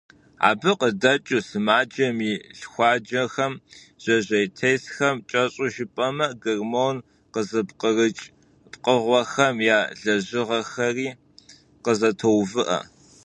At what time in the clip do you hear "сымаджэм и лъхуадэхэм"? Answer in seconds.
1.47-3.53